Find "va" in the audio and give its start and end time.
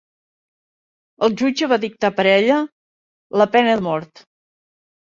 1.75-1.79